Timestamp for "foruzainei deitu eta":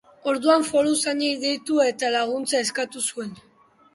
0.69-2.11